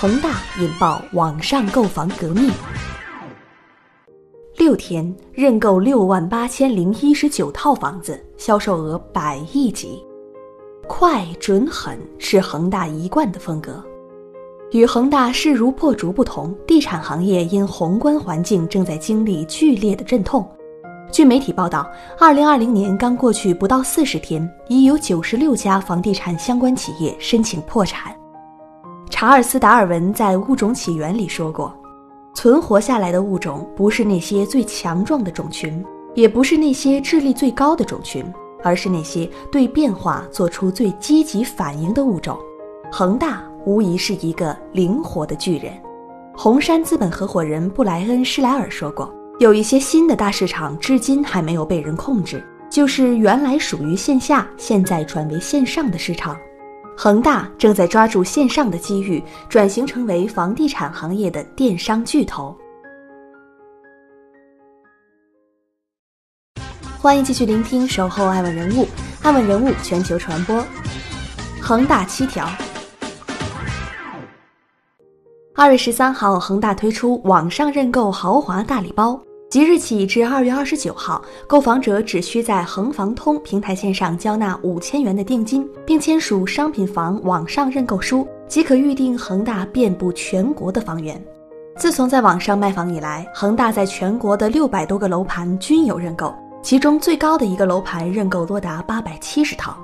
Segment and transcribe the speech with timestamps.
[0.00, 2.48] 恒大引爆网上购房革命，
[4.56, 10.00] 六天认购六万八千零一十九套房子，销售额百亿级，
[10.86, 13.84] 快、准、狠是恒大一贯的风格。
[14.70, 20.48] 与恒大势如破竹不同，地产行业因宏观环境正在经历剧烈的阵痛。
[21.10, 28.14] 据媒体报道，二零二零年刚过去不到四十天，已有九十六家房地产相关企业申请破产。
[29.10, 31.74] 查尔斯·达尔文在《物种起源》里说过
[32.34, 38.24] ：“存活下来的物种不是那些最强壮的种群，也不是那些智力最高的种群，
[38.62, 42.38] 而是那些对变化做出最积极反应的物种。”
[42.92, 45.72] 恒大无疑是一个灵活的巨人。
[46.36, 56.36] 红杉资本合伙人布莱恩·施莱尔说过：“有一些新的大市场至今还没有被人控制，就是原来属于线下，现在转为线上的市场。”
[57.00, 62.52] 恒大正在抓住线上的机遇，转型成为房地产行业的电商巨头。
[66.98, 68.82] 欢迎继续聆听《守候爱问人物》，
[69.22, 70.60] 爱问人物全球传播。
[71.62, 72.50] 恒大七条。
[75.54, 79.16] 二月十三号，恒大推出网上认购豪华大礼包。
[79.50, 91.18] 即日起至二月二十九号，购房者只需在恒房通平台线上交纳五千元的定金，并签署商品房网上认购书，即可预定恒大遍布全国的房源。
[91.78, 99.74] 自从在网上卖房以来，恒大在全国的六百多个楼盘均有认购，其中最高的一个楼盘认购多达八百七十套。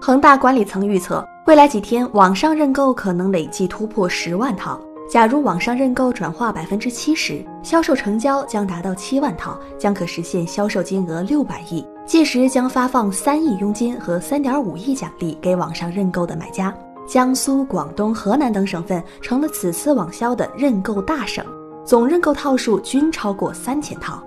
[0.00, 4.80] 恒大管理层预测，未来几天网上认购可能累计突破十万套。
[5.08, 11.82] 假如网上认购转化百分之七十，销售成交将达到七万套，将可实现销售金额六百亿。
[12.04, 16.74] 届时将发放三亿佣金和三点五亿奖励给网上认购的买家。
[17.08, 21.42] 江苏、广东、河南等省份成了此次网销的认购大省，
[21.86, 24.22] 总认购套数均超过三千套。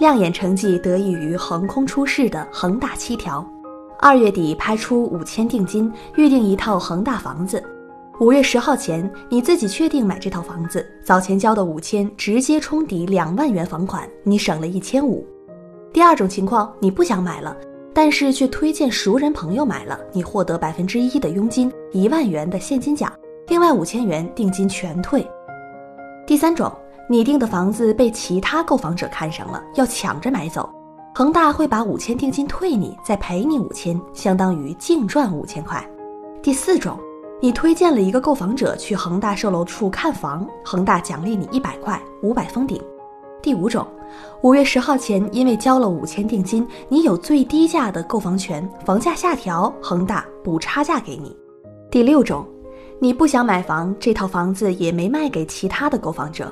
[0.00, 3.48] 亮眼成绩得益于横空出世的恒大七条。
[4.00, 7.62] 二月底拍出五千定金预定一套恒大房子。
[8.18, 15.22] 五月十号前，你自己确定买这套房子，早前交的五千直接冲抵两万元房款，你省了一千五。
[15.92, 17.54] 第二种情况，你不想买了，
[17.92, 23.12] 但是却推荐熟人朋友买了，你获得百分之一的佣金，一万元的现金奖，
[23.48, 25.22] 另外五千元定金全退。
[26.26, 26.72] 第三种，
[27.10, 30.66] 你订的房子被其他购房者看上了，要抢着买走，
[31.14, 35.86] 恒大会把五千定金退你，再赔你五千，相当于净赚五千块。
[36.40, 36.98] 第四种。
[37.38, 42.80] 你推荐了一个购房者去恒大售楼处看房，恒大奖励你一百块，五百封顶。
[43.42, 43.86] 第五种，
[44.40, 51.36] 五月十号前因为交了五千定金，你有最低价的购房权，房价下调，恒大补差价给你。
[51.90, 52.46] 第六种，
[52.98, 56.50] 你不想买房，这套房子也没卖给其他的购房者，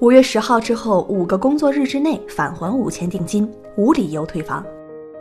[0.00, 4.62] 五月十号之后五个工作日之内返还五千定金，无理由退房。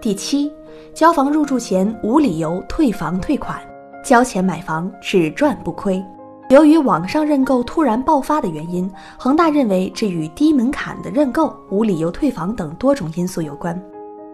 [0.02, 0.52] 第七，
[0.94, 3.58] 交房入住前无理由退房退款。
[4.06, 6.02] 交钱买房只赚不亏。
[6.50, 13.82] 由于网上认购突然爆发的原因，恒大认为这与低门槛的认购、无理由退房等多种因素有关。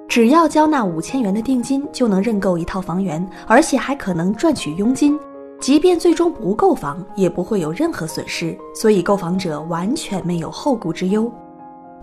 [0.09, 5.17] 只要交纳五千元的定金，就能认购一套房源，而且还可能赚取佣金。
[5.61, 11.31] 即便最终不购房，也不会有任何损失，所以购房者完全没有后顾之忧。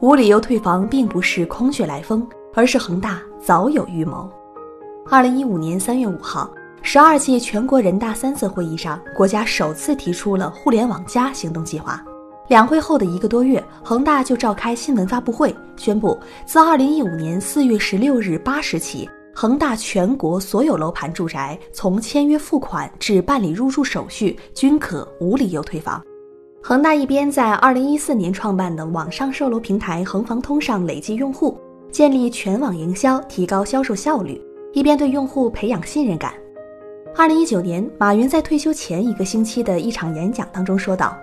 [0.00, 4.27] 无理由退房并不是空穴来风，而是恒大早有预谋。
[5.11, 6.49] 二零一五年三月五号。
[6.83, 12.02] 十二届全国人大三次会议上，国家首次提出了“互联网加”行动计划。
[12.49, 26.02] 两会后的一个多月，恒大就召开新闻发布会，宣布自二零一五年四月十六日八时起，恒大全国所有楼盘住宅从签约付款至办理入住手续均可无理由退房。
[26.62, 31.58] 恒大一边在二零一四年创办的网上售楼平台恒房通上累计用户，
[31.93, 34.41] 建立全网营销，提高销售效率，
[34.73, 36.32] 一边对用户培养信任感。
[37.16, 41.16] 二零一九年，马云在退休前一个星期的一场演讲当中说道：“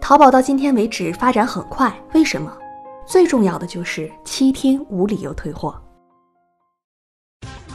[0.00, 2.52] 淘宝到今天为止发展很快，为什么？
[3.06, 5.74] 最重要的就是七天无理由退货。”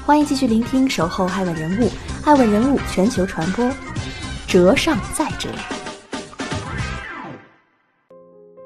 [0.05, 1.85] 欢迎继续聆听《守候爱问人物》，
[2.25, 3.69] 爱问人物全球传播，
[4.47, 5.49] 折上再折。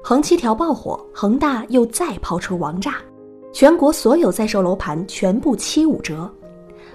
[0.02, 2.96] 恒七条爆火，恒大又再抛出王炸，
[3.52, 6.32] 全国所有在售楼盘全部七五折。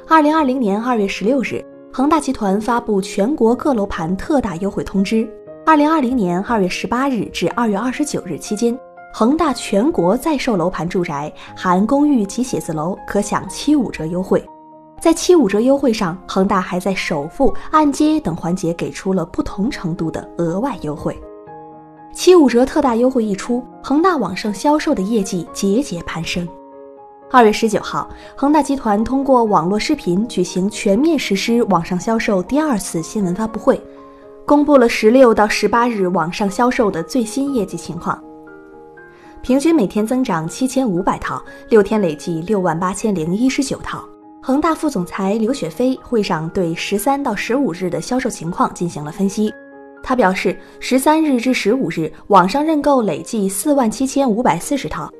[0.09, 1.63] 二零二零年二月十六日，
[1.97, 5.27] 恒大集团发布全国各楼盘特大优惠通知。
[5.65, 8.77] 二零二零年二月十八日至二月二十九日期间，
[9.11, 14.47] 恒大全国在售楼盘住宅含公寓及写字楼可享七五折优惠。
[15.01, 21.19] 在七五折优惠上，恒大还在首付、按揭等环节给出了不同程度的额外优惠。
[22.13, 26.47] 七五折特大优惠一出，恒大网上销售的业绩节节攀升。
[27.29, 33.81] 二月十九号，恒大集团通过网络视频举行全面实施网上销售第二次新闻发布会，
[34.45, 38.17] 公布了十六到十八日网上销售的最新业绩情况。
[39.41, 44.01] 平均每天增长七千五百套，六天累计六万八千零一十九套。
[44.41, 49.53] 恒大副总裁刘雪飞会上对十三到十五日的销售情况进行了分析。
[50.01, 55.11] 他表示，十三日至十五日网上认购累计四万七千五百四十套。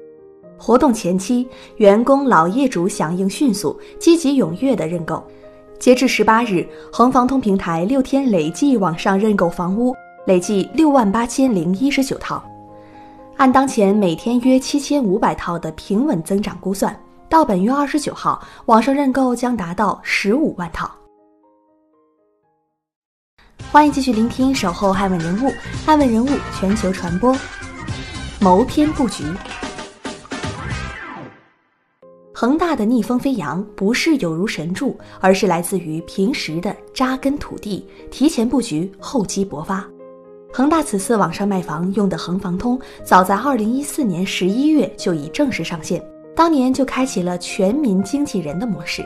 [0.57, 5.24] 活动前期，员工老业主响应迅速，积极踊跃的认购。
[5.80, 9.95] 截至十八日，恒房通平台六天累计网上认购房屋
[10.25, 12.44] 累计六万八千零一十九套。
[13.36, 17.00] 按当前每天约七千五百套的平稳增长估算。
[17.30, 20.89] 到本月二十九号，网上认购将达到十五万套。
[23.69, 25.50] 欢迎继续聆听《守候爱问人物》，
[25.86, 27.36] 爱问人物全球传播。
[28.39, 29.25] 谋篇布局，
[32.39, 39.84] 恒大的逆风飞扬不是有如神助，而是来自于平时的扎根土地、提前布局、厚积薄发。
[40.54, 46.00] 恒大此次网上卖房用的恒房通，早在二零一四年十一月就已正式上线。
[46.36, 49.04] 当年就开启了全民经纪人的模式。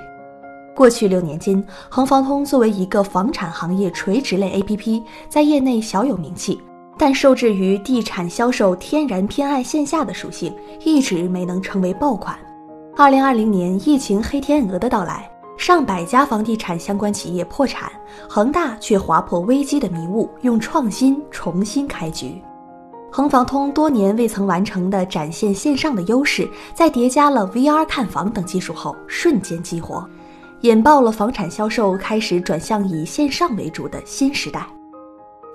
[0.76, 6.60] 过去六年间，恒房通作为一个房产行业垂直类 APP，在业内小有名气，
[6.98, 12.38] 但受制于地产销售天然偏爱线下的属性，一直没能成为爆款。
[13.02, 15.28] 二零二零年疫情黑天鹅的到来，
[15.58, 17.92] 上百家房地产相关企业破产，
[18.30, 22.40] 恒大却划破危机的迷雾，用创新重新开局。
[23.12, 30.08] 恒房通多年未曾完成的展现线上的优势，在叠加了 VR 看房等技术后，瞬间激活，
[30.60, 34.64] 引爆了房产销售开始转向以线上为主的新时代。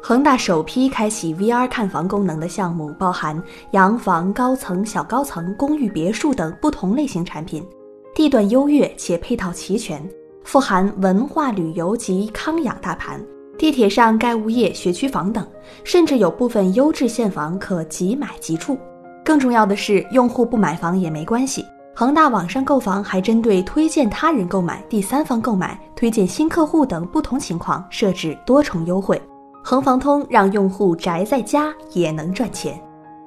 [0.03, 7.67] 恒大首批开启 VR 看房功能的项目，包含洋房、高层、小高层、公寓、别墅等不同类型产品，
[8.15, 10.09] 地段优越且配套齐全，
[10.45, 13.21] 富含文化旅游及康养大盘。
[13.59, 15.45] 地铁上盖物业、学区房等，
[15.83, 18.79] 甚至有部分优质现房可即买即住。
[19.25, 21.65] 更重要的是，用户不买房也没关系。
[21.95, 29.21] 恒大网上购房还针对推荐他人购买、第三方购买、推荐新客户等不同情况设置多重优惠。
[29.69, 32.81] 恒房通让用户宅在家也能赚钱。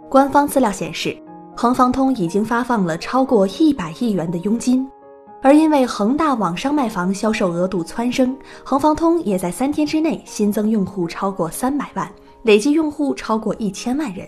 [0.09, 1.21] 官方资料显示，
[1.53, 4.89] 恒房通已经发放了超过一百亿元的佣金。
[5.41, 12.09] 而因为恒大网上卖房销售额度蹿升，恒房通也在三天之内新增用户超过三百万，
[12.44, 14.25] 累计用户超过一千万人。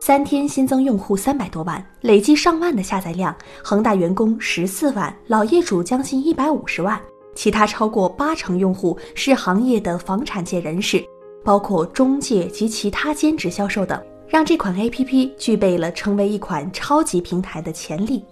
[0.00, 3.32] 三天新增用户三百多万，累计上万的下载量。
[3.62, 7.00] 恒大员工十四万，老业主将近一百五十万，
[7.36, 11.00] 其他超过八成用户是行业的房产界人士，
[11.46, 18.24] 包括中介及其他兼职销售等，让这款 APP 具备了成为一款超级平台的潜力。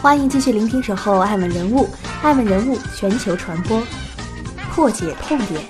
[0.00, 1.84] 欢迎继续聆听《守候爱问人物》，
[2.22, 3.82] 爱问人物全球传播，
[4.70, 5.62] 破解痛点。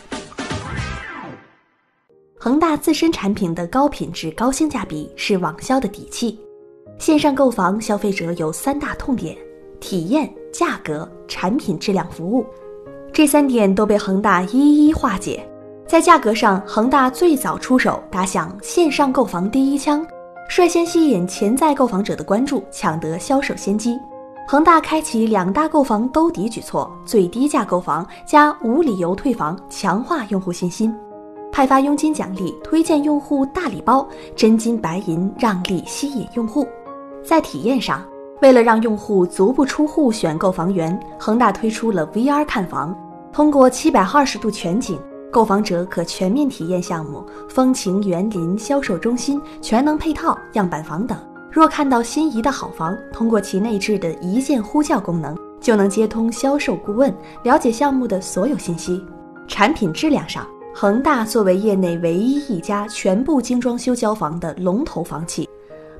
[2.38, 6.38] 恒大自身产品的高品质、高性价比是网销的底气。
[6.96, 9.36] 线上购房，消费者有三大痛点：
[9.80, 12.46] 体验、价格、产品质量、服务。
[13.12, 15.46] 这三点都被恒大一一化解。
[15.86, 20.04] 在价格上，恒大最早出手，打响线上购房第一枪，
[20.48, 23.98] 率先吸引潜在购房者的关注，抢得销售先机。
[24.48, 30.90] 恒大开启两大购房兜底举措：最低价购房加无理由退房，强化用户信心；
[31.52, 36.66] 派发佣金奖励，推荐用户大礼包，真金白银让利吸引用户。
[37.22, 38.02] 在体验上，
[38.40, 42.96] 为了让用户足不出户选购房源，恒大推出了 VR 看房，
[43.32, 51.16] 通过七百二十度全景，购房者可全面体验项目，风情园林、销售中心、全能配套、样板房等。
[51.50, 57.10] 若看到心仪的好房，通过其内置的一键呼叫功能，就能接通销售顾问，
[57.42, 59.02] 了解项目的所有信息。
[59.48, 65.48] 产品质量上，恒大作为业内唯一一家全部精装修交房的龙头房企，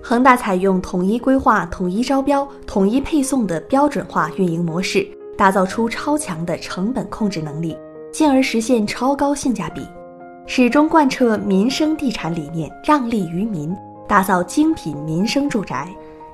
[0.03, 7.77] 恒大采用统一规划、统一招标、统一配送的标准化运营模式，打造出超强的成本控制能力，
[8.13, 9.87] 进而实现超高性价比。
[10.47, 13.75] 始终贯彻民生地产理念，让利于民，
[14.09, 15.89] 打造精品民生住宅。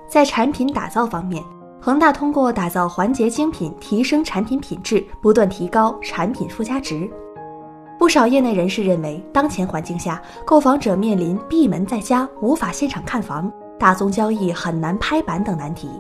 [0.09, 1.43] 在产品打造方面，
[1.81, 7.09] 恒大通过打造环节精品，提升产品品质，不断提高产品附加值。
[7.99, 15.91] 不少业内人士认为，当前环境下，购房者面临闭门在家、无法现场看房、大宗交易很难拍板等难题。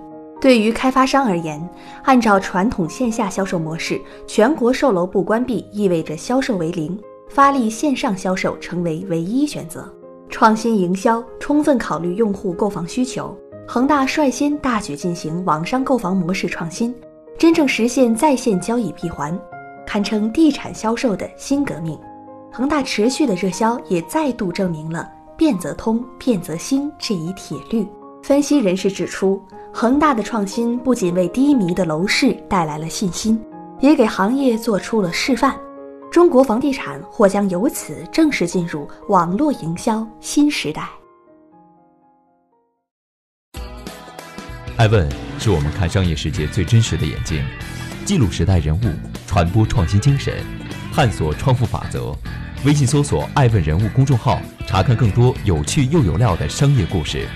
[0.40, 1.60] 对于开发商而言，
[2.04, 6.96] 按照传统线下销售模式，全国售楼部关闭意味着销售为零，
[7.28, 9.92] 发力线上销售成为唯一选择。
[10.30, 13.36] 创新营销，充分考虑用户购房需求。
[13.66, 16.94] 恒大率先大举进行网上购房模式创新，
[17.36, 19.38] 真正实现在线交易闭环，
[19.84, 21.98] 堪称地产销售的新革命。
[22.52, 27.86] 恒大持续的热销也再度证明了“变则通，变则兴”这一铁律。
[28.22, 29.42] 分析人士指出。
[29.70, 33.40] 恒大的创新不仅为低迷的楼市带来了信心，
[33.80, 35.56] 也给行业做出了示范。
[36.10, 40.88] 中国房地产或将由此正式进入网络营销新时代。
[44.78, 45.08] 爱问
[45.38, 47.44] 是我们看商业世界最真实的眼睛，
[48.04, 48.84] 记录时代人物，
[49.28, 50.34] 传播创新精神，
[50.92, 52.12] 探索创富法则。
[52.64, 57.28] 微信搜索“爱问人物”公众号，查看更多有趣又有料的商业故事。